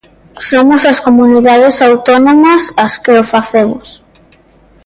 Somos 0.49 0.81
as 0.91 0.99
comunidades 1.07 1.75
autónomas 1.87 2.63
as 2.85 2.93
que 3.03 3.11
o 3.21 3.23
facemos. 3.33 3.87